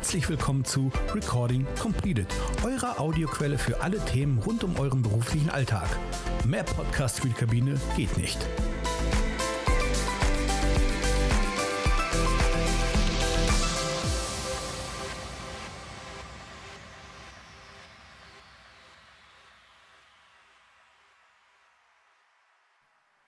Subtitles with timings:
[0.00, 2.26] Herzlich willkommen zu Recording Completed,
[2.64, 5.88] eurer Audioquelle für alle Themen rund um euren beruflichen Alltag.
[6.46, 8.38] Mehr Podcast für die Kabine geht nicht.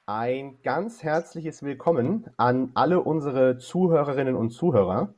[0.07, 5.13] Ein ganz herzliches Willkommen an alle unsere Zuhörerinnen und Zuhörer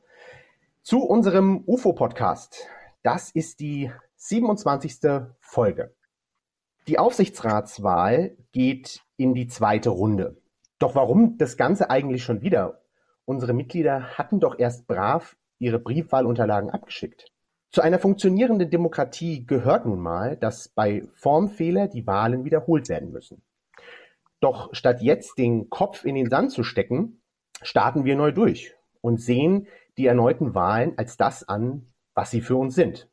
[0.85, 2.67] zu unserem UFO-Podcast.
[3.01, 5.23] Das ist die 27.
[5.39, 5.95] Folge.
[6.87, 10.37] Die Aufsichtsratswahl geht in die zweite Runde.
[10.77, 12.83] Doch warum das Ganze eigentlich schon wieder?
[13.25, 17.31] Unsere Mitglieder hatten doch erst brav ihre Briefwahlunterlagen abgeschickt.
[17.71, 23.41] Zu einer funktionierenden Demokratie gehört nun mal, dass bei Formfehler die Wahlen wiederholt werden müssen.
[24.39, 27.23] Doch statt jetzt den Kopf in den Sand zu stecken,
[27.63, 29.67] starten wir neu durch und sehen
[29.97, 33.09] die erneuten Wahlen als das an, was sie für uns sind.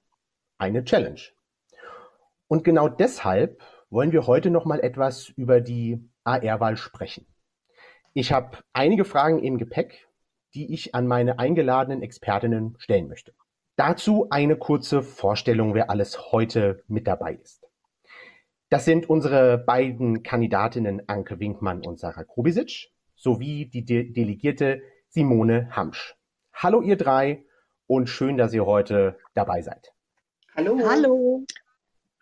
[0.59, 1.21] Eine Challenge.
[2.49, 7.27] Und genau deshalb wollen wir heute noch mal etwas über die AR-Wahl sprechen.
[8.15, 10.09] Ich habe einige Fragen im Gepäck,
[10.55, 13.35] die ich an meine eingeladenen Expertinnen stellen möchte.
[13.77, 17.67] Dazu eine kurze Vorstellung, wer alles heute mit dabei ist.
[18.69, 25.69] Das sind unsere beiden Kandidatinnen Anke Winkmann und Sarah Krubisic sowie die De Delegierte Simone
[25.71, 26.17] Hamsch.
[26.55, 27.45] Hallo ihr drei
[27.87, 29.93] und schön, dass ihr heute dabei seid.
[30.55, 30.79] Hallo.
[30.85, 31.45] Hallo.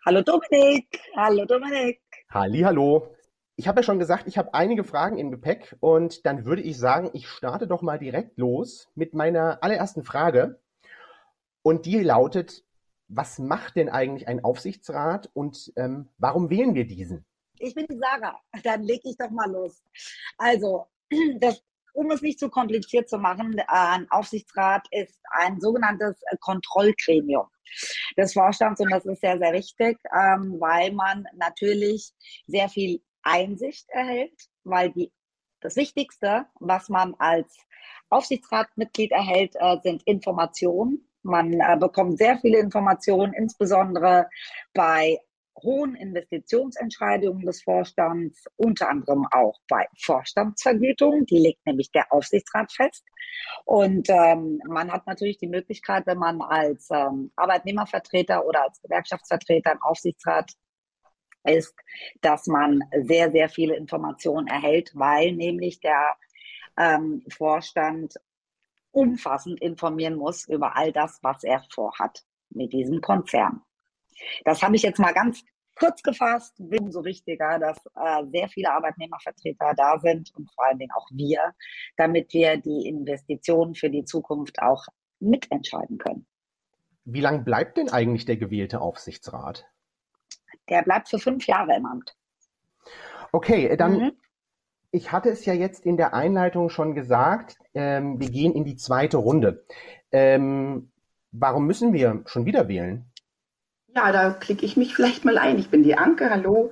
[0.05, 0.99] Hallo Dominik.
[1.15, 2.01] Hallo Dominik.
[2.29, 3.15] Halli, hallo.
[3.55, 6.77] Ich habe ja schon gesagt, ich habe einige Fragen im Gepäck und dann würde ich
[6.77, 10.59] sagen, ich starte doch mal direkt los mit meiner allerersten Frage.
[11.61, 12.63] Und die lautet,
[13.09, 17.25] was macht denn eigentlich ein Aufsichtsrat und ähm, warum wählen wir diesen?
[17.59, 19.83] Ich bin die Sarah, dann lege ich doch mal los.
[20.37, 20.87] Also,
[21.39, 21.61] das,
[21.93, 27.47] um es nicht zu kompliziert zu machen, ein Aufsichtsrat ist ein sogenanntes Kontrollgremium
[28.17, 32.11] des Vorstands und das ist sehr, sehr wichtig, ähm, weil man natürlich
[32.47, 34.33] sehr viel Einsicht erhält,
[34.63, 35.11] weil die,
[35.61, 37.55] das Wichtigste, was man als
[38.09, 41.07] Aufsichtsratmitglied erhält, äh, sind Informationen.
[41.23, 44.27] Man äh, bekommt sehr viele Informationen, insbesondere
[44.73, 45.19] bei
[45.55, 51.25] hohen Investitionsentscheidungen des Vorstands, unter anderem auch bei Vorstandsvergütungen.
[51.25, 53.05] Die legt nämlich der Aufsichtsrat fest.
[53.65, 59.73] Und ähm, man hat natürlich die Möglichkeit, wenn man als ähm, Arbeitnehmervertreter oder als Gewerkschaftsvertreter
[59.73, 60.51] im Aufsichtsrat
[61.43, 61.75] ist,
[62.21, 66.15] dass man sehr, sehr viele Informationen erhält, weil nämlich der
[66.77, 68.15] ähm, Vorstand
[68.91, 73.61] umfassend informieren muss über all das, was er vorhat mit diesem Konzern.
[74.45, 75.43] Das habe ich jetzt mal ganz
[75.75, 76.59] kurz gefasst.
[76.59, 81.53] Umso wichtiger, dass äh, sehr viele Arbeitnehmervertreter da sind und vor allen Dingen auch wir,
[81.97, 84.85] damit wir die Investitionen für die Zukunft auch
[85.19, 86.25] mitentscheiden können.
[87.05, 89.65] Wie lange bleibt denn eigentlich der gewählte Aufsichtsrat?
[90.69, 92.15] Der bleibt für fünf Jahre im Amt.
[93.31, 94.11] Okay, dann mhm
[94.91, 98.75] ich hatte es ja jetzt in der Einleitung schon gesagt, ähm, wir gehen in die
[98.75, 99.65] zweite Runde.
[100.11, 100.91] Ähm,
[101.31, 103.10] warum müssen wir schon wieder wählen?
[103.93, 105.59] Ja, da klicke ich mich vielleicht mal ein.
[105.59, 106.71] Ich bin die Anke, hallo.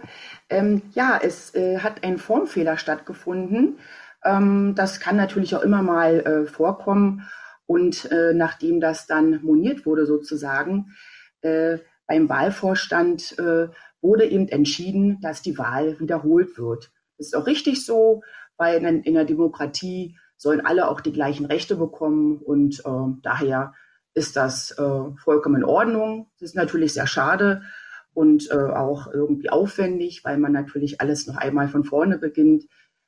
[0.50, 3.80] Ähm, ja, es äh, hat ein Formfehler stattgefunden.
[4.24, 7.28] Ähm, das kann natürlich auch immer mal äh, vorkommen.
[7.66, 10.96] Und äh, nachdem das dann moniert wurde sozusagen,
[11.42, 13.68] äh, beim Wahlvorstand äh,
[14.02, 16.90] wurde eben entschieden, dass die Wahl wiederholt wird.
[17.18, 18.24] Das ist auch richtig so,
[18.56, 23.74] weil in, in der Demokratie sollen alle auch die gleichen Rechte bekommen und äh, daher
[24.20, 26.30] ist das äh, vollkommen in Ordnung.
[26.40, 27.64] Das ist natürlich sehr schade
[28.14, 32.66] und äh, auch irgendwie aufwendig, weil man natürlich alles noch einmal von vorne beginnt.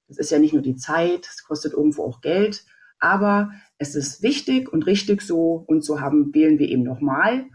[0.08, 2.66] Das ist ja nicht nur die Zeit, es kostet irgendwo auch Geld,
[3.00, 7.46] aber es ist wichtig und richtig so und so haben wählen wir eben nochmal.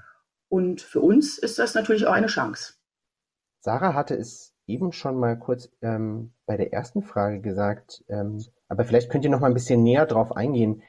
[0.48, 2.74] Und für uns ist das natürlich auch eine Chance.
[3.60, 8.84] Sarah hatte es eben schon mal kurz ähm, bei der ersten Frage gesagt, ähm, aber
[8.84, 10.82] vielleicht könnt ihr noch mal ein bisschen näher drauf eingehen.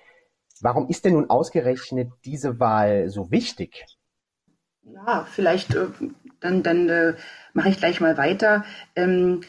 [0.62, 3.86] Warum ist denn nun ausgerechnet diese Wahl so wichtig?
[4.84, 5.88] Ja, vielleicht äh,
[6.40, 7.16] dann, dann äh,
[7.54, 8.64] mache ich gleich mal weiter.
[8.96, 9.42] Ähm,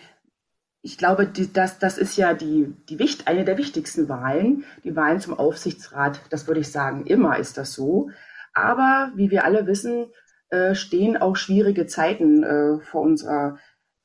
[0.83, 4.97] ich glaube, die, das, das ist ja die, die Wicht, eine der wichtigsten Wahlen, die
[4.97, 6.21] Wahlen zum Aufsichtsrat.
[6.31, 8.11] Das würde ich sagen, immer ist das so.
[8.55, 10.07] Aber wie wir alle wissen,
[10.51, 13.59] äh, stehen auch schwierige Zeiten äh, vor unserer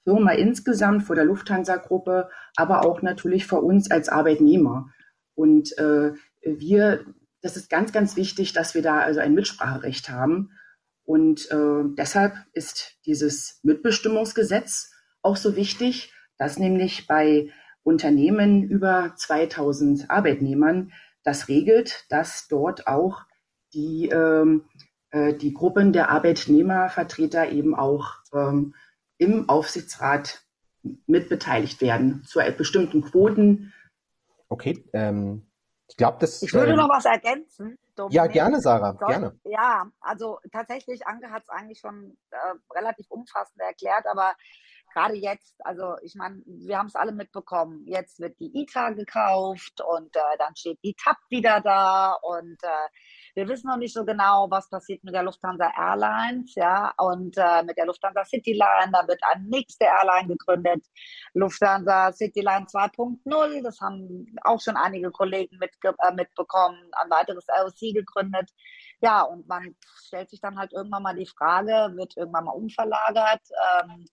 [0.03, 4.89] Firma insgesamt, vor der Lufthansa-Gruppe, aber auch natürlich vor uns als Arbeitnehmer.
[5.35, 6.11] Und äh,
[6.43, 7.05] wir,
[7.41, 10.51] das ist ganz, ganz wichtig, dass wir da also ein Mitspracherecht haben.
[11.05, 14.91] Und äh, deshalb ist dieses Mitbestimmungsgesetz
[15.21, 17.49] auch so wichtig, dass nämlich bei
[17.83, 20.91] Unternehmen über 2000 Arbeitnehmern
[21.23, 23.23] das regelt, dass dort auch
[23.73, 24.65] die, ähm,
[25.11, 28.75] äh, die Gruppen der Arbeitnehmervertreter eben auch ähm,
[29.17, 30.43] im Aufsichtsrat
[31.07, 33.73] mitbeteiligt werden zu bestimmten Quoten.
[34.49, 35.43] Okay, ähm,
[35.87, 36.41] ich glaube, das.
[36.41, 37.77] Ich würde ähm, noch was ergänzen.
[37.95, 38.15] Dominik.
[38.15, 39.39] Ja, gerne, Sarah, Soll, gerne.
[39.43, 42.37] Ja, also tatsächlich, Anke hat es eigentlich schon äh,
[42.73, 44.33] relativ umfassend erklärt, aber
[44.91, 49.81] gerade jetzt, also ich meine, wir haben es alle mitbekommen, jetzt wird die ITA gekauft
[49.81, 52.89] und äh, dann steht die TAP wieder da und äh,
[53.35, 57.63] wir wissen noch nicht so genau, was passiert mit der Lufthansa Airlines, ja, und äh,
[57.63, 60.85] mit der Lufthansa Cityline, da wird eine nächste Airline gegründet,
[61.33, 67.93] Lufthansa Cityline 2.0, das haben auch schon einige Kollegen mitge äh, mitbekommen, ein weiteres LOC
[67.93, 68.49] gegründet.
[69.01, 69.75] Ja, und man
[70.05, 73.41] stellt sich dann halt irgendwann mal die Frage, wird irgendwann mal umverlagert,
[73.81, 74.05] ähm,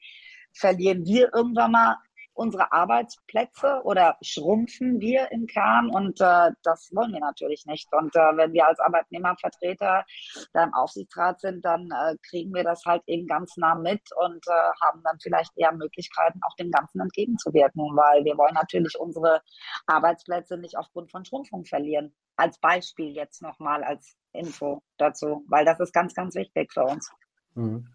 [0.53, 1.97] verlieren wir irgendwann mal
[2.35, 7.89] unsere Arbeitsplätze oder schrumpfen wir im Kern und äh, das wollen wir natürlich nicht.
[7.93, 10.05] Und äh, wenn wir als Arbeitnehmervertreter
[10.53, 14.47] da im Aufsichtsrat sind, dann äh, kriegen wir das halt eben ganz nah mit und
[14.47, 19.43] äh, haben dann vielleicht eher Möglichkeiten, auch dem Ganzen entgegenzuwirken, weil wir wollen natürlich unsere
[19.87, 22.15] Arbeitsplätze nicht aufgrund von Schrumpfung verlieren.
[22.37, 27.11] Als Beispiel jetzt nochmal als Info dazu, weil das ist ganz, ganz wichtig für uns.
[27.55, 27.87] Mhm.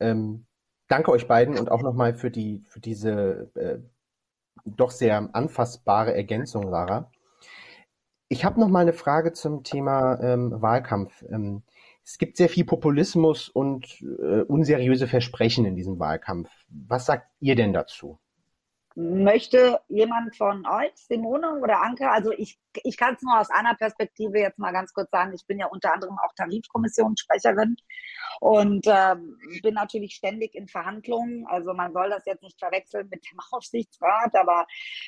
[0.00, 0.46] Ähm,
[0.88, 3.78] danke euch beiden und auch nochmal für die, für diese äh,
[4.64, 7.10] doch sehr anfassbare Ergänzung, Sarah.
[8.28, 11.22] Ich habe noch mal eine Frage zum Thema ähm, Wahlkampf.
[11.28, 11.62] Ähm,
[12.04, 16.50] es gibt sehr viel Populismus und äh, unseriöse Versprechen in diesem Wahlkampf.
[16.68, 18.18] Was sagt ihr denn dazu?
[18.94, 23.74] Möchte jemand von euch, Simone oder Anke, also ich, ich kann es nur aus einer
[23.74, 27.76] Perspektive jetzt mal ganz kurz sagen, ich bin ja unter anderem auch Tarifkommissionssprecherin
[28.40, 31.46] und ähm, bin natürlich ständig in Verhandlungen.
[31.46, 34.66] Also man soll das jetzt nicht verwechseln mit dem Aufsichtsrat, aber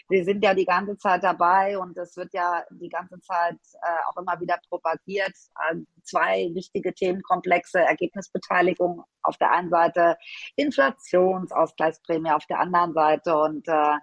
[0.09, 4.09] wir sind ja die ganze Zeit dabei und es wird ja die ganze Zeit äh,
[4.09, 5.35] auch immer wieder propagiert.
[5.71, 10.17] Äh, zwei wichtige Themenkomplexe, Ergebnisbeteiligung auf der einen Seite,
[10.57, 13.97] Inflationsausgleichsprämie auf der anderen Seite und äh,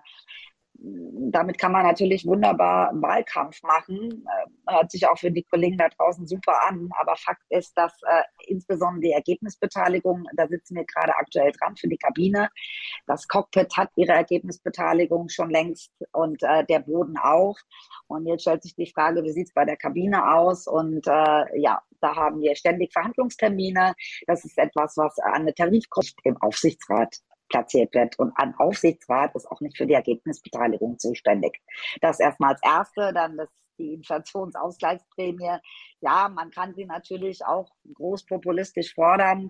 [0.84, 4.26] damit kann man natürlich wunderbar Wahlkampf machen.
[4.28, 6.90] Äh, hört sich auch für die Kollegen da draußen super an.
[7.00, 11.88] Aber Fakt ist, dass äh, insbesondere die Ergebnisbeteiligung, da sitzen wir gerade aktuell dran für
[11.88, 12.50] die Kabine.
[13.08, 17.56] Das Cockpit hat ihre Ergebnisbeteiligung schon längst und äh, der Boden auch.
[18.08, 20.68] Und jetzt stellt sich die Frage, wie sieht es bei der Kabine aus?
[20.68, 23.96] Und äh, ja, da haben wir ständig Verhandlungstermine.
[24.28, 27.16] Das ist etwas, was an eine Tarifkost im Aufsichtsrat
[27.54, 28.18] platziert wird.
[28.18, 31.62] Und ein Aufsichtsrat ist auch nicht für die Ergebnisbeteiligung zuständig.
[32.02, 35.58] Das erstmal als Erste, dann das die Inflationsausgleichsprämie.
[36.02, 39.50] Ja, man kann sie natürlich auch großpopulistisch fordern,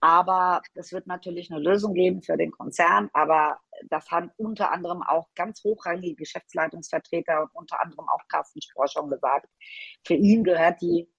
[0.00, 3.10] aber es wird natürlich eine Lösung geben für den Konzern.
[3.12, 3.58] Aber
[3.90, 9.10] das haben unter anderem auch ganz hochrangige Geschäftsleitungsvertreter und unter anderem auch Carsten Spohr schon
[9.10, 9.48] gesagt.
[10.06, 11.10] Für ihn gehört die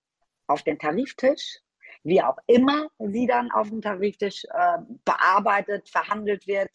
[0.47, 1.59] auf den Tariftisch
[2.03, 6.71] wie auch immer sie dann auf dem Tariftisch äh, bearbeitet, verhandelt wird.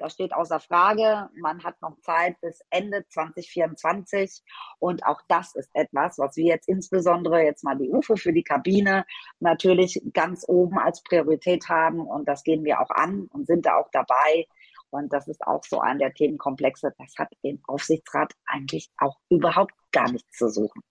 [0.00, 1.28] Das steht außer Frage.
[1.34, 4.42] Man hat noch Zeit bis Ende 2024.
[4.78, 8.42] Und auch das ist etwas, was wir jetzt insbesondere jetzt mal die UFO für die
[8.42, 9.04] Kabine
[9.40, 12.00] natürlich ganz oben als Priorität haben.
[12.00, 14.46] Und das gehen wir auch an und sind da auch dabei.
[14.88, 16.94] Und das ist auch so ein der Themenkomplexe.
[16.96, 20.82] Das hat im Aufsichtsrat eigentlich auch überhaupt gar nichts zu suchen.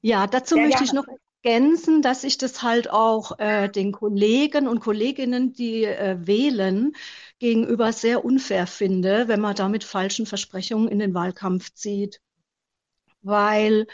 [0.00, 0.86] Ja, dazu Sehr möchte gerne.
[0.86, 1.06] ich noch
[1.42, 6.92] ergänzen, dass ich das halt auch äh, den Kollegen und Kolleginnen, die äh, wählen,
[7.38, 12.20] gegenüber sehr unfair finde, wenn man da mit falschen Versprechungen in den Wahlkampf zieht.
[13.22, 13.86] Weil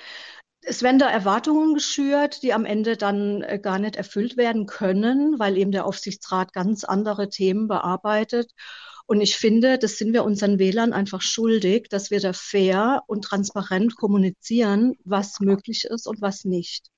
[0.62, 5.38] es werden da Erwartungen geschürt, die am Ende dann äh, gar nicht erfüllt werden können,
[5.38, 8.52] weil eben der Aufsichtsrat ganz andere Themen bearbeitet.
[9.06, 13.24] Und ich finde, das sind wir unseren Wählern einfach schuldig, dass wir da fair und
[13.24, 16.90] transparent kommunizieren, was möglich ist und was nicht.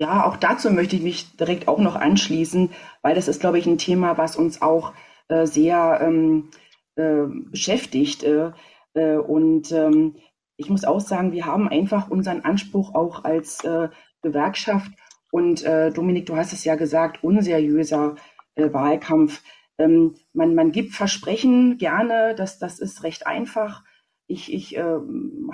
[0.00, 2.70] Ja, auch dazu möchte ich mich direkt auch noch anschließen,
[3.02, 4.94] weil das ist, glaube ich, ein Thema, was uns auch
[5.28, 6.48] äh, sehr ähm,
[6.96, 8.22] äh, beschäftigt.
[8.22, 8.52] Äh,
[8.94, 10.16] äh und ähm,
[10.56, 13.90] ich muss auch sagen, wir haben einfach unseren Anspruch auch als äh,
[14.22, 14.90] Gewerkschaft
[15.30, 18.16] und äh, Dominik, du hast es ja gesagt, unseriöser
[18.56, 19.42] Wahlkampf.
[19.78, 23.84] Ähm, man, man gibt Versprechen gerne, das, das ist recht einfach.
[24.26, 24.98] Ich, ich äh,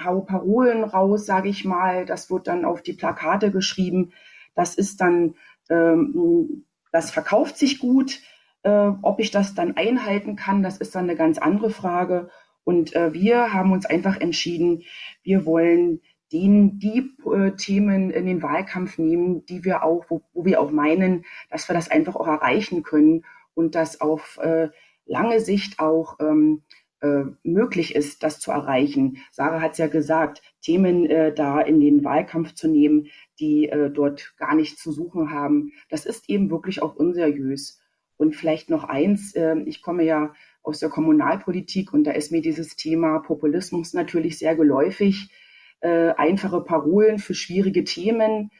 [0.04, 4.12] hau Parolen raus, sage ich mal, das wird dann auf die Plakate geschrieben.
[4.56, 5.36] Das ist dann,
[5.70, 8.20] ähm, das verkauft sich gut.
[8.64, 12.30] Äh, ob ich das dann einhalten kann, das ist dann eine ganz andere Frage.
[12.64, 14.82] Und äh, wir haben uns einfach entschieden,
[15.22, 16.00] wir wollen
[16.32, 20.72] den, die äh, Themen in den Wahlkampf nehmen, die wir auch, wo, wo, wir auch
[20.72, 24.68] meinen, dass wir das einfach auch erreichen können und das auf äh,
[25.04, 26.62] lange Sicht auch ähm,
[27.06, 29.18] äh, möglich ist, das zu erreichen.
[29.30, 33.08] Sarah hat es ja gesagt, Themen äh, da in den Wahlkampf zu nehmen,
[33.38, 37.80] die äh, dort gar nichts zu suchen haben, das ist eben wirklich auch unseriös.
[38.16, 40.32] Und vielleicht noch eins, äh, ich komme ja
[40.62, 45.30] aus der Kommunalpolitik und da ist mir dieses Thema Populismus natürlich sehr geläufig.
[45.80, 48.50] Äh, einfache Parolen für schwierige Themen,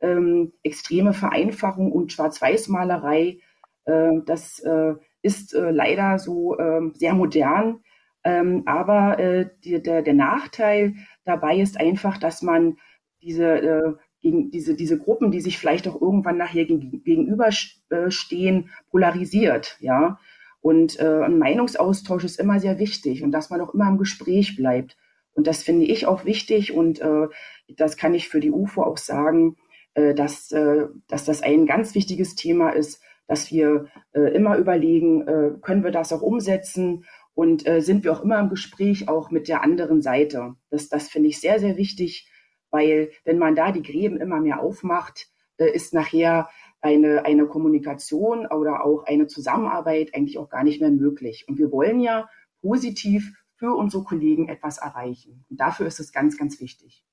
[0.00, 3.40] ähm, extreme Vereinfachung und Schwarz-Weiß-Malerei,
[3.86, 7.80] äh, das äh, ist leider so ähm, sehr modern.
[8.26, 12.76] Ähm, aber äh, die, der, der Nachteil dabei ist einfach, dass man
[13.22, 19.76] diese, äh, gegen, diese, diese Gruppen, die sich vielleicht auch irgendwann nachher gegen, gegenüberstehen, polarisiert.
[19.78, 20.18] Ja?
[20.60, 24.56] Und äh, ein Meinungsaustausch ist immer sehr wichtig und dass man auch immer im Gespräch
[24.56, 24.96] bleibt.
[25.32, 27.28] Und das finde ich auch wichtig und äh,
[27.76, 29.56] das kann ich für die UFO auch sagen,
[29.94, 35.28] äh, dass, äh, dass das ein ganz wichtiges Thema ist, dass wir äh, immer überlegen,
[35.28, 37.04] äh, können wir das auch umsetzen
[37.36, 40.54] und äh, sind wir auch immer im Gespräch auch mit der anderen Seite.
[40.70, 42.30] Das, das finde ich sehr, sehr wichtig,
[42.70, 45.28] weil wenn man da die Gräben immer mehr aufmacht,
[45.58, 46.48] äh, ist nachher
[46.80, 51.44] eine, eine Kommunikation oder auch eine Zusammenarbeit eigentlich auch gar nicht mehr möglich.
[51.46, 52.26] Und wir wollen ja
[52.62, 55.44] positiv für unsere Kollegen etwas erreichen.
[55.50, 57.04] Und dafür ist es ganz, ganz wichtig.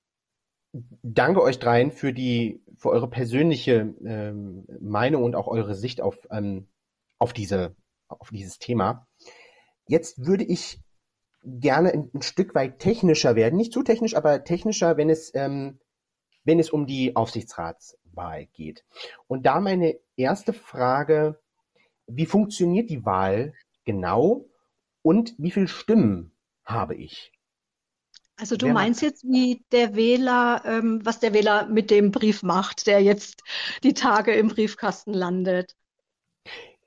[1.02, 6.18] Danke euch dreien für die, für eure persönliche ähm, Meinung und auch eure Sicht auf,
[6.32, 6.68] ähm,
[7.20, 7.76] auf diese,
[8.08, 9.06] auf dieses Thema.
[9.88, 10.80] Jetzt würde ich
[11.44, 13.58] gerne ein, ein, Stück weit technischer werden.
[13.58, 15.80] Nicht zu technisch, aber technischer, wenn es, ähm,
[16.44, 18.86] wenn es um die Aufsichtsratswahl geht.
[19.28, 21.40] Und da meine erste Frage,
[22.08, 23.54] wie funktioniert die Wahl
[23.86, 24.46] genau
[25.02, 26.32] und wie viele Stimmen
[26.64, 27.32] habe ich?
[28.36, 32.88] Also du meinst jetzt, wie der Wähler, ähm, was der Wähler mit dem Brief macht,
[32.88, 33.44] der jetzt
[33.84, 35.76] die Tage im Briefkasten landet.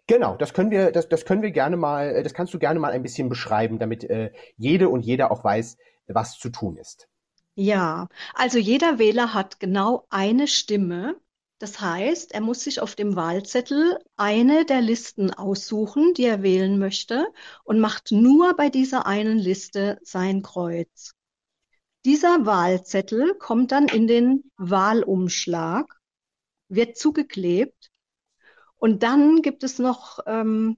[0.07, 2.79] Genau, das können wir, das, das können wir gerne mal, äh, das kannst du gerne
[2.79, 7.09] mal ein bisschen beschreiben, damit äh, jede und jeder auch weiß, was zu tun ist.
[7.57, 11.17] Ja, also jeder Wähler hat genau eine Stimme.
[11.59, 16.79] Das heißt, er muss sich auf dem Wahlzettel eine der Listen aussuchen, die er wählen
[16.79, 17.27] möchte,
[17.65, 21.15] und macht nur bei dieser einen Liste sein Kreuz.
[22.05, 25.99] Dieser Wahlzettel kommt dann in den Wahlumschlag,
[26.69, 27.91] wird zugeklebt
[28.79, 30.77] und dann gibt es noch, ähm,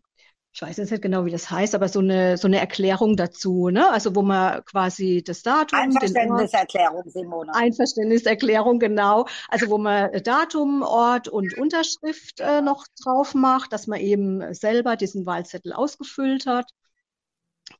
[0.52, 3.68] ich weiß jetzt nicht genau, wie das heißt, aber so eine, so eine Erklärung dazu,
[3.68, 3.90] ne?
[3.90, 5.78] Also wo man quasi das Datum.
[5.78, 7.54] Einverständniserklärung, Simone.
[7.54, 9.26] Einverständniserklärung, genau.
[9.48, 14.96] Also wo man Datum, Ort und Unterschrift äh, noch drauf macht, dass man eben selber
[14.96, 16.72] diesen Wahlzettel ausgefüllt hat.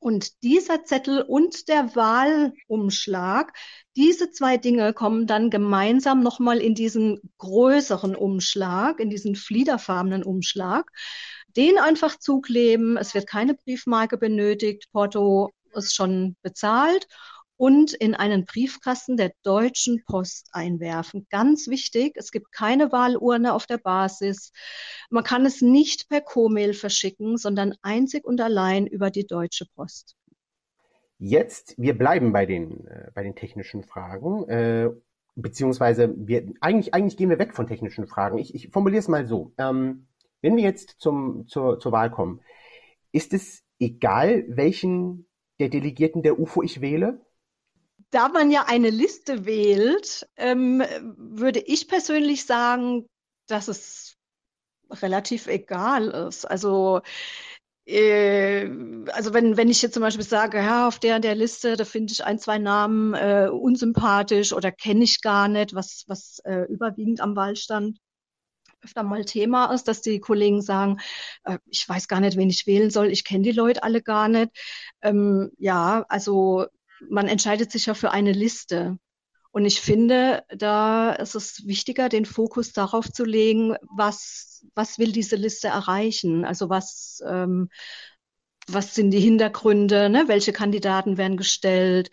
[0.00, 3.52] Und dieser Zettel und der Wahlumschlag,
[3.97, 10.90] diese zwei Dinge kommen dann gemeinsam nochmal in diesen größeren Umschlag, in diesen fliederfarbenen Umschlag.
[11.57, 12.97] Den einfach zukleben.
[12.97, 14.88] Es wird keine Briefmarke benötigt.
[14.93, 17.09] Porto ist schon bezahlt
[17.59, 21.27] und in einen Briefkasten der Deutschen Post einwerfen.
[21.29, 24.53] Ganz wichtig, es gibt keine Wahlurne auf der Basis.
[25.11, 30.15] Man kann es nicht per Co-Mail verschicken, sondern einzig und allein über die Deutsche Post.
[31.19, 34.91] Jetzt, wir bleiben bei den, äh, bei den technischen Fragen, äh,
[35.35, 38.38] beziehungsweise wir, eigentlich, eigentlich gehen wir weg von technischen Fragen.
[38.38, 39.53] Ich, ich formuliere es mal so.
[39.59, 40.07] Ähm,
[40.43, 42.41] wenn wir jetzt zum, zur, zur Wahl kommen,
[43.11, 45.27] ist es egal, welchen
[45.59, 47.21] der Delegierten der UFO ich wähle?
[48.11, 50.83] Da man ja eine Liste wählt, ähm,
[51.17, 53.07] würde ich persönlich sagen,
[53.47, 54.17] dass es
[54.91, 56.45] relativ egal ist.
[56.45, 57.03] Also
[57.87, 58.69] äh,
[59.12, 62.12] also wenn, wenn ich jetzt zum Beispiel sage, ja, auf der der Liste, da finde
[62.12, 67.21] ich ein, zwei Namen äh, unsympathisch oder kenne ich gar nicht, was, was äh, überwiegend
[67.21, 67.99] am Wahlstand
[68.83, 70.99] öfter mal Thema ist, dass die Kollegen sagen,
[71.45, 74.29] äh, ich weiß gar nicht, wen ich wählen soll, ich kenne die Leute alle gar
[74.29, 74.50] nicht.
[75.03, 76.67] Ähm, ja, also
[77.09, 78.99] man entscheidet sich ja für eine Liste.
[79.50, 85.12] Und ich finde, da ist es wichtiger, den Fokus darauf zu legen, was, was will
[85.12, 86.45] diese Liste erreichen?
[86.45, 87.71] Also was, ähm,
[88.69, 90.11] was sind die Hintergründe?
[90.11, 90.25] Ne?
[90.26, 92.11] Welche Kandidaten werden gestellt?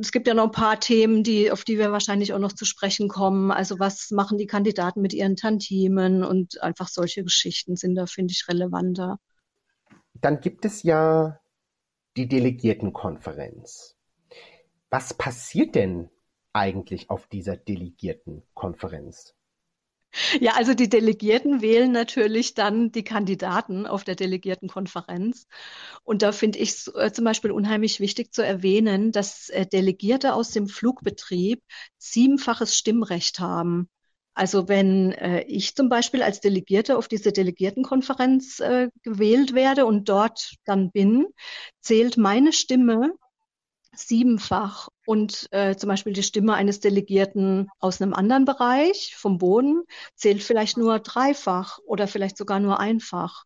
[0.00, 2.66] Es gibt ja noch ein paar Themen, die, auf die wir wahrscheinlich auch noch zu
[2.66, 3.50] sprechen kommen.
[3.50, 8.32] Also was machen die Kandidaten mit ihren Tantimen und einfach solche Geschichten sind da, finde
[8.32, 9.18] ich, relevanter.
[10.20, 11.38] Dann gibt es ja
[12.16, 13.96] die Delegiertenkonferenz.
[14.90, 16.08] Was passiert denn
[16.52, 19.34] eigentlich auf dieser Delegiertenkonferenz?
[20.40, 25.46] Ja, also die Delegierten wählen natürlich dann die Kandidaten auf der Delegiertenkonferenz.
[26.04, 30.32] Und da finde ich es äh, zum Beispiel unheimlich wichtig zu erwähnen, dass äh, Delegierte
[30.32, 31.62] aus dem Flugbetrieb
[31.98, 33.90] siebenfaches Stimmrecht haben.
[34.36, 40.10] Also wenn äh, ich zum Beispiel als Delegierte auf diese Delegiertenkonferenz äh, gewählt werde und
[40.10, 41.26] dort dann bin,
[41.80, 43.14] zählt meine Stimme
[43.94, 49.84] siebenfach und äh, zum Beispiel die Stimme eines Delegierten aus einem anderen Bereich vom Boden
[50.16, 53.44] zählt vielleicht nur dreifach oder vielleicht sogar nur einfach.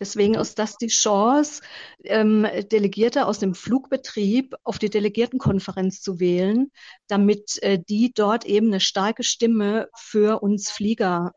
[0.00, 1.62] Deswegen ist das die Chance,
[2.04, 6.70] ähm, Delegierte aus dem Flugbetrieb auf die Delegiertenkonferenz zu wählen,
[7.08, 11.32] damit äh, die dort eben eine starke Stimme für uns Flieger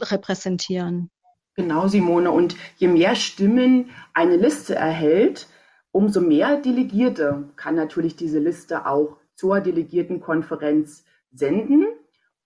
[0.00, 1.10] repräsentieren.
[1.56, 2.30] Genau, Simone.
[2.30, 5.48] Und je mehr Stimmen eine Liste erhält,
[5.92, 11.86] umso mehr Delegierte kann natürlich diese Liste auch zur Delegiertenkonferenz senden.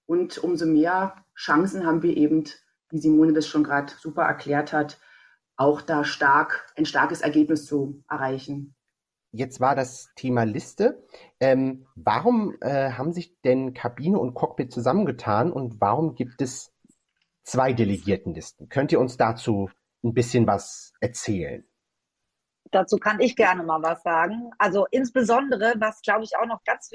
[0.06, 2.44] Und umso mehr Chancen haben wir eben,
[2.90, 4.98] wie Simone das schon gerade super erklärt hat,
[5.58, 8.74] auch da stark ein starkes Ergebnis zu erreichen.
[9.32, 11.04] Jetzt war das Thema Liste.
[11.38, 16.72] Ähm, warum äh, haben sich denn Kabine und Cockpit zusammengetan und warum gibt es
[17.42, 18.70] zwei Delegiertenlisten?
[18.70, 19.68] Könnt ihr uns dazu
[20.02, 21.64] ein bisschen was erzählen?
[22.70, 24.50] Dazu kann ich gerne mal was sagen.
[24.58, 26.90] Also insbesondere, was glaube ich auch noch ganz,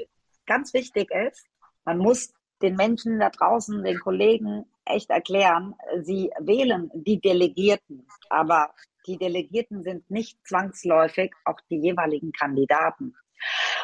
[0.46, 1.46] ganz wichtig ist,
[1.84, 8.74] man muss den Menschen da draußen, den Kollegen echt erklären, sie wählen die Delegierten, aber
[9.06, 13.14] die Delegierten sind nicht zwangsläufig auch die jeweiligen Kandidaten.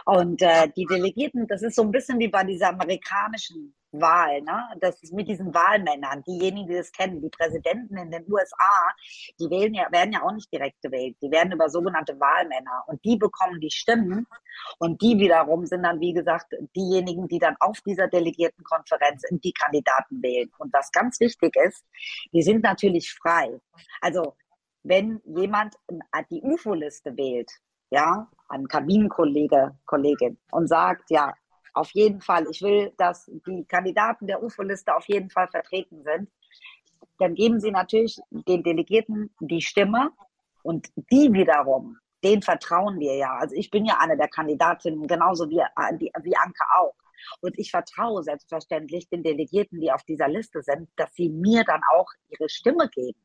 [0.05, 4.69] Und äh, die Delegierten, das ist so ein bisschen wie bei dieser amerikanischen Wahl, ne?
[4.81, 8.93] Das ist mit diesen Wahlmännern, diejenigen, die das kennen, die Präsidenten in den USA,
[9.39, 11.17] die wählen ja, werden ja auch nicht direkt gewählt.
[11.21, 14.27] Die werden über sogenannte Wahlmänner und die bekommen die Stimmen
[14.79, 20.23] und die wiederum sind dann, wie gesagt, diejenigen, die dann auf dieser Delegiertenkonferenz die Kandidaten
[20.23, 20.51] wählen.
[20.59, 21.85] Und was ganz wichtig ist,
[22.33, 23.61] die sind natürlich frei.
[24.01, 24.37] Also
[24.83, 25.75] wenn jemand
[26.31, 27.51] die UFO-Liste wählt,
[27.91, 31.35] ja, ein Kabinenkollege, Kollegin und sagt, ja,
[31.73, 36.29] auf jeden Fall, ich will, dass die Kandidaten der UFO-Liste auf jeden Fall vertreten sind,
[37.19, 40.11] dann geben sie natürlich den Delegierten die Stimme
[40.63, 43.37] und die wiederum, den vertrauen wir ja.
[43.37, 45.63] Also ich bin ja eine der Kandidatinnen, genauso wie,
[46.23, 46.95] wie Anke auch.
[47.41, 51.83] Und ich vertraue selbstverständlich den Delegierten, die auf dieser Liste sind, dass sie mir dann
[51.95, 53.21] auch ihre Stimme geben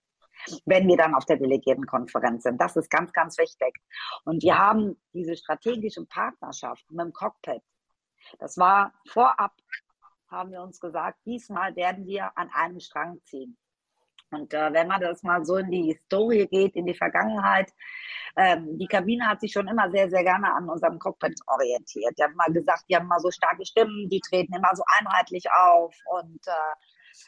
[0.66, 2.60] wenn wir dann auf der Delegiertenkonferenz sind.
[2.60, 3.76] Das ist ganz, ganz wichtig.
[4.24, 7.62] Und wir haben diese strategische Partnerschaft mit dem Cockpit.
[8.40, 9.54] Das war vorab,
[10.30, 13.58] haben wir uns gesagt, diesmal werden wir an einem Strang ziehen.
[14.32, 17.72] Und äh, wenn man das mal so in die Historie geht, in die Vergangenheit,
[18.36, 22.18] ähm, die Kabine hat sich schon immer sehr, sehr gerne an unserem Cockpit orientiert.
[22.18, 25.46] Die haben mal gesagt, die haben mal so starke Stimmen, die treten immer so einheitlich
[25.52, 26.76] auf und äh,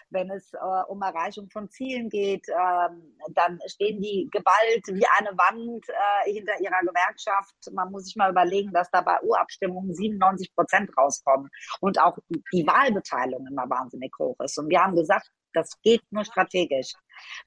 [0.10, 5.38] wenn es äh, um Erreichung von Zielen geht, ähm, dann stehen die Gewalt wie eine
[5.38, 7.56] Wand äh, hinter ihrer Gewerkschaft.
[7.72, 12.18] Man muss sich mal überlegen, dass da bei Urabstimmungen 97 Prozent rauskommen und auch
[12.54, 14.58] die Wahlbeteiligung immer wahnsinnig hoch ist.
[14.58, 16.94] Und wir haben gesagt, das geht nur strategisch,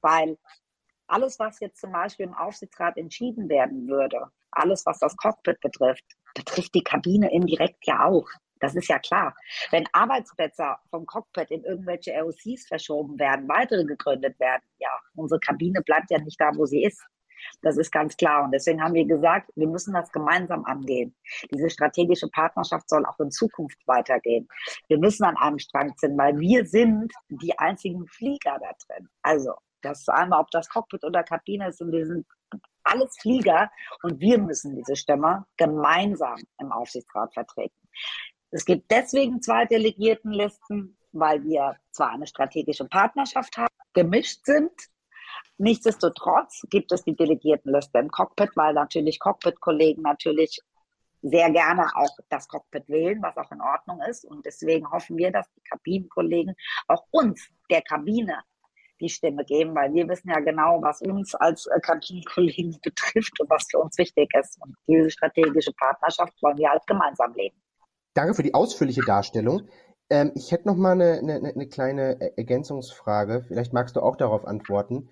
[0.00, 0.36] weil
[1.06, 6.04] alles, was jetzt zum Beispiel im Aufsichtsrat entschieden werden würde, alles, was das Cockpit betrifft,
[6.34, 8.28] betrifft die Kabine indirekt ja auch.
[8.60, 9.34] Das ist ja klar.
[9.70, 15.82] Wenn Arbeitsplätze vom Cockpit in irgendwelche ROCs verschoben werden, weitere gegründet werden, ja, unsere Kabine
[15.82, 17.02] bleibt ja nicht da, wo sie ist.
[17.62, 18.44] Das ist ganz klar.
[18.44, 21.16] Und deswegen haben wir gesagt, wir müssen das gemeinsam angehen.
[21.50, 24.46] Diese strategische Partnerschaft soll auch in Zukunft weitergehen.
[24.88, 29.08] Wir müssen an einem Strang ziehen, weil wir sind die einzigen Flieger da drin.
[29.22, 32.26] Also, das ist einmal, ob das Cockpit oder Kabine ist, und wir sind
[32.84, 33.70] alles Flieger
[34.02, 37.76] und wir müssen diese Stimme gemeinsam im Aufsichtsrat vertreten.
[38.50, 44.72] Es gibt deswegen zwei Delegiertenlisten, weil wir zwar eine strategische Partnerschaft haben, gemischt sind.
[45.58, 50.60] Nichtsdestotrotz gibt es die Delegiertenliste im Cockpit, weil natürlich Cockpit-Kollegen natürlich
[51.22, 54.24] sehr gerne auch das Cockpit wählen, was auch in Ordnung ist.
[54.24, 56.54] Und deswegen hoffen wir, dass die Kabinenkollegen
[56.88, 58.40] auch uns, der Kabine,
[59.00, 63.66] die Stimme geben, weil wir wissen ja genau, was uns als Kabinenkollegen betrifft und was
[63.70, 64.60] für uns wichtig ist.
[64.60, 67.60] Und diese strategische Partnerschaft wollen wir halt gemeinsam leben.
[68.20, 69.62] Danke für die ausführliche Darstellung.
[70.10, 73.44] Ähm, ich hätte noch mal eine, eine, eine kleine Ergänzungsfrage.
[73.48, 75.08] Vielleicht magst du auch darauf antworten.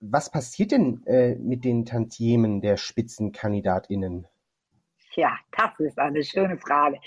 [0.00, 4.26] Was passiert denn äh, mit den Tantiemen der SpitzenkandidatInnen?
[5.16, 7.00] Ja, das ist eine schöne Frage.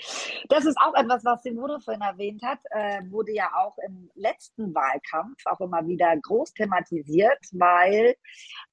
[0.48, 4.74] Das ist auch etwas, was Simone vorhin erwähnt hat, äh, wurde ja auch im letzten
[4.74, 8.16] Wahlkampf auch immer wieder groß thematisiert, weil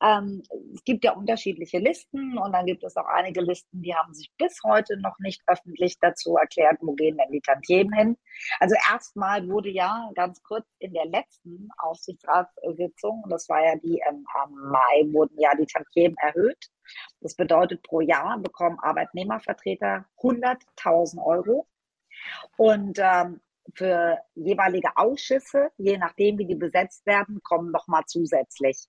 [0.02, 0.42] ähm,
[0.74, 4.32] es gibt ja unterschiedliche Listen und dann gibt es auch einige Listen, die haben sich
[4.40, 8.18] bis heute noch nicht öffentlich dazu erklärt, wo gehen denn die Tantiemen hin.
[8.60, 14.26] Also erstmal wurde ja ganz kurz in der letzten Aufsichtsratssitzung, das war ja die ähm,
[14.34, 16.72] am Mai, wurden ja die Tantiemen erhöht
[17.22, 21.68] das bedeutet, pro Jahr bekommen Arbeitnehmervertreter 100.000 Euro.
[22.58, 23.42] Und ähm,
[23.74, 28.88] für jeweilige Ausschüsse, je nachdem, wie die besetzt werden, kommen nochmal zusätzlich.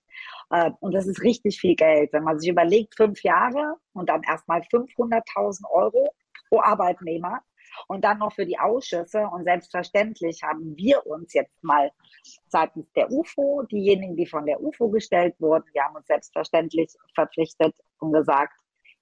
[0.49, 2.13] Äh, und das ist richtig viel Geld.
[2.13, 6.13] Wenn man sich überlegt, fünf Jahre und dann erstmal 500.000 Euro
[6.49, 7.41] pro Arbeitnehmer
[7.87, 9.27] und dann noch für die Ausschüsse.
[9.31, 11.91] Und selbstverständlich haben wir uns jetzt mal
[12.47, 17.75] seitens der UFO, diejenigen, die von der UFO gestellt wurden, wir haben uns selbstverständlich verpflichtet
[17.99, 18.53] und gesagt,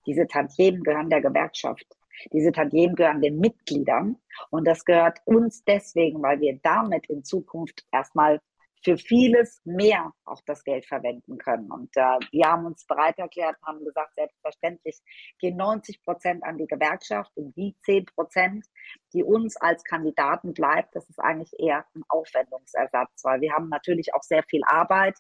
[0.06, 1.86] diese Tantiemen gehören der Gewerkschaft.
[2.32, 4.18] Diese Tantiemen gehören den Mitgliedern
[4.50, 8.42] und das gehört uns deswegen, weil wir damit in Zukunft erstmal
[8.88, 11.70] für vieles mehr auch das Geld verwenden können.
[11.70, 15.02] Und äh, wir haben uns bereit erklärt, haben gesagt, selbstverständlich
[15.40, 18.66] gehen 90 Prozent an die Gewerkschaft und die 10 Prozent,
[19.14, 24.14] die uns als Kandidaten bleibt, das ist eigentlich eher ein Aufwendungsersatz, weil wir haben natürlich
[24.14, 25.18] auch sehr viel Arbeit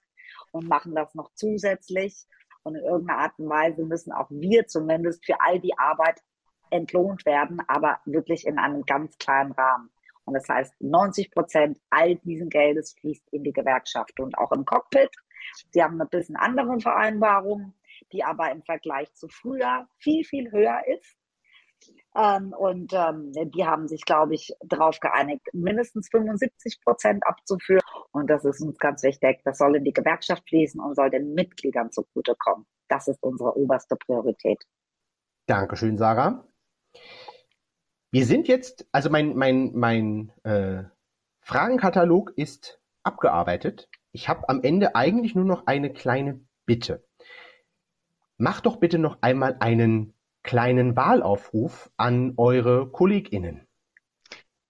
[0.53, 2.25] und machen das noch zusätzlich.
[2.63, 6.21] Und in irgendeiner Art und Weise müssen auch wir zumindest für all die Arbeit
[6.69, 9.89] entlohnt werden, aber wirklich in einem ganz kleinen Rahmen.
[10.27, 14.65] Und das heißt, 90 Prozent all diesen Geldes fließt in die Gewerkschaft und auch im
[14.65, 15.09] Cockpit.
[15.71, 17.73] Sie haben ein bisschen andere Vereinbarungen,
[18.11, 21.15] die aber im Vergleich zu früher viel, viel höher ist.
[22.13, 27.83] Ähm, und ähm, die haben sich, glaube ich, darauf geeinigt, mindestens 75 Prozent abzuführen.
[28.11, 29.39] Und das ist uns ganz wichtig.
[29.45, 32.65] Das soll in die Gewerkschaft fließen und soll den Mitgliedern zugutekommen.
[32.89, 34.61] Das ist unsere oberste Priorität.
[35.45, 36.43] Dankeschön, Sarah.
[38.11, 40.83] Wir sind jetzt, also mein, mein, mein äh,
[41.41, 43.89] Fragenkatalog ist abgearbeitet.
[44.11, 47.05] Ich habe am Ende eigentlich nur noch eine kleine Bitte.
[48.37, 53.67] Mach doch bitte noch einmal einen kleinen Wahlaufruf an eure KollegInnen.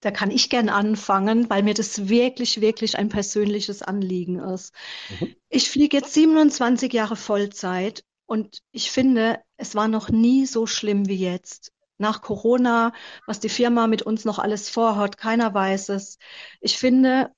[0.00, 4.72] Da kann ich gern anfangen, weil mir das wirklich, wirklich ein persönliches Anliegen ist.
[5.20, 5.34] Mhm.
[5.48, 11.08] Ich fliege jetzt 27 Jahre Vollzeit und ich finde, es war noch nie so schlimm
[11.08, 12.92] wie jetzt nach Corona,
[13.26, 16.18] was die Firma mit uns noch alles vorhat, keiner weiß es.
[16.60, 17.30] Ich finde,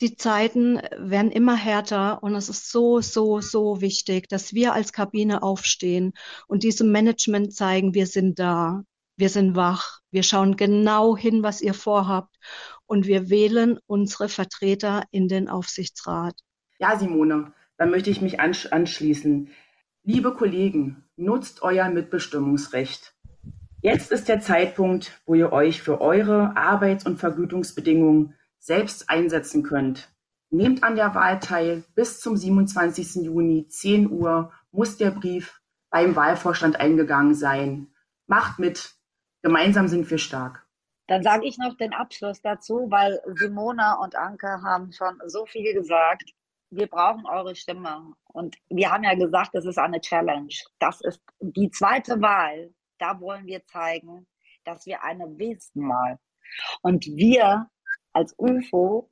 [0.00, 4.92] die Zeiten werden immer härter und es ist so, so, so wichtig, dass wir als
[4.92, 6.12] Kabine aufstehen
[6.46, 8.82] und diesem Management zeigen, wir sind da,
[9.16, 12.34] wir sind wach, wir schauen genau hin, was ihr vorhabt
[12.86, 16.34] und wir wählen unsere Vertreter in den Aufsichtsrat.
[16.78, 19.50] Ja, Simone, dann möchte ich mich anschließen.
[20.02, 23.14] Liebe Kollegen, nutzt euer Mitbestimmungsrecht.
[23.82, 30.12] Jetzt ist der Zeitpunkt, wo ihr euch für eure Arbeits- und Vergütungsbedingungen selbst einsetzen könnt.
[30.50, 31.84] Nehmt an der Wahl teil.
[31.94, 33.24] Bis zum 27.
[33.24, 37.94] Juni, 10 Uhr, muss der Brief beim Wahlvorstand eingegangen sein.
[38.26, 38.96] Macht mit.
[39.42, 40.66] Gemeinsam sind wir stark.
[41.06, 45.72] Dann sage ich noch den Abschluss dazu, weil Simona und Anke haben schon so viel
[45.72, 46.34] gesagt.
[46.68, 48.12] Wir brauchen eure Stimme.
[48.26, 50.52] Und wir haben ja gesagt, das ist eine Challenge.
[50.78, 54.26] Das ist die zweite Wahl da wollen wir zeigen,
[54.64, 56.18] dass wir eine wissen mal.
[56.82, 57.68] Und wir
[58.12, 59.10] als UFO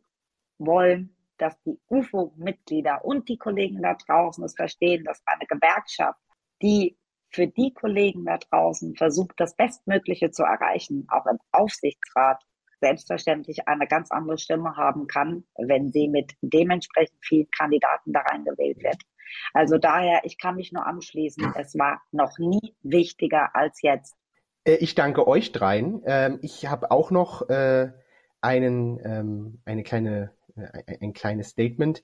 [0.58, 6.20] wollen, dass die UFO-Mitglieder und die Kollegen da draußen es verstehen, dass eine Gewerkschaft,
[6.60, 6.98] die
[7.30, 12.42] für die Kollegen da draußen versucht, das Bestmögliche zu erreichen, auch im Aufsichtsrat
[12.80, 18.82] selbstverständlich eine ganz andere Stimme haben kann, wenn sie mit dementsprechend vielen Kandidaten da reingewählt
[18.82, 19.02] wird.
[19.52, 24.16] Also daher, ich kann mich nur anschließen, es war noch nie wichtiger als jetzt.
[24.64, 26.02] Äh, ich danke euch dreien.
[26.06, 27.92] Ähm, ich habe auch noch äh,
[28.40, 32.02] einen, ähm, eine kleine, äh, ein kleines Statement.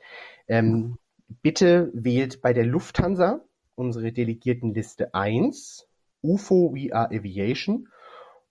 [0.48, 0.98] Ähm,
[1.42, 3.40] bitte wählt bei der Lufthansa
[3.76, 5.88] unsere Delegiertenliste 1,
[6.22, 7.88] UFO We Are Aviation,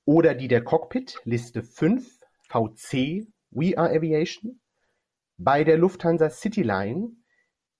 [0.05, 4.59] oder die der Cockpit, Liste 5, VC We Are Aviation.
[5.38, 7.12] Bei der Lufthansa Cityline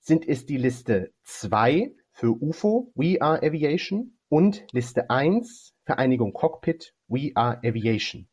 [0.04, 6.94] sind es die Liste 2 für UFO We Are Aviation und Liste 1 Vereinigung Cockpit
[7.08, 8.28] We Are Aviation.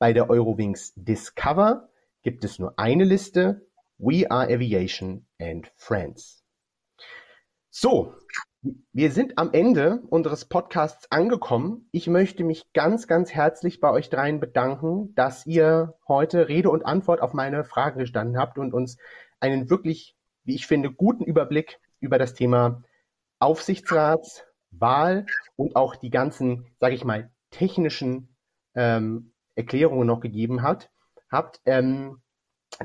[0.00, 1.88] Bei der Eurowings Discover
[2.22, 3.64] gibt es nur eine Liste
[3.98, 6.42] We Are Aviation and Friends.
[7.70, 8.14] So,
[8.92, 11.88] wir sind am Ende unseres Podcasts angekommen.
[11.92, 16.84] Ich möchte mich ganz, ganz herzlich bei euch dreien bedanken, dass ihr heute Rede und
[16.84, 18.98] Antwort auf meine Fragen gestanden habt und uns
[19.38, 20.17] einen wirklich
[20.48, 22.82] wie ich finde, guten Überblick über das Thema
[23.38, 28.34] Aufsichtsratswahl und auch die ganzen, sage ich mal, technischen
[28.74, 30.90] ähm, Erklärungen noch gegeben hat,
[31.30, 31.60] habt.
[31.66, 32.22] Ähm,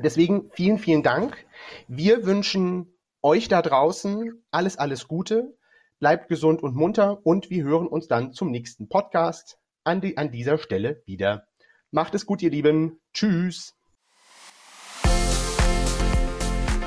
[0.02, 1.46] deswegen vielen, vielen Dank.
[1.88, 5.56] Wir wünschen euch da draußen alles, alles Gute.
[6.00, 10.30] Bleibt gesund und munter und wir hören uns dann zum nächsten Podcast an, die, an
[10.30, 11.46] dieser Stelle wieder.
[11.90, 13.00] Macht es gut, ihr Lieben.
[13.14, 13.74] Tschüss.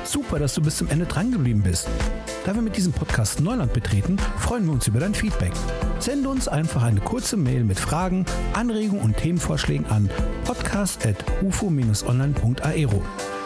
[0.08, 1.86] Super, dass du bis zum Ende dran geblieben bist.
[2.46, 5.52] Da wir mit diesem Podcast Neuland betreten, freuen wir uns über dein Feedback.
[5.98, 10.08] Sende uns einfach eine kurze Mail mit Fragen, Anregungen und Themenvorschlägen an
[10.46, 13.02] podcast.ufo-online.aero.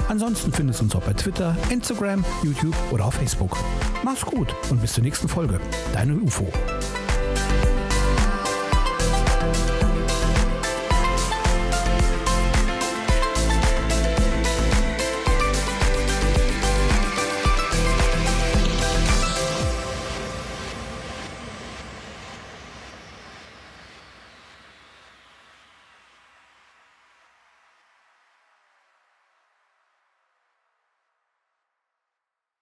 [0.09, 3.59] Ansonsten findest du uns auch bei Twitter, Instagram, YouTube oder auf Facebook.
[4.05, 5.59] Mach's gut und bis zur nächsten Folge.
[5.93, 6.47] Deine UFO.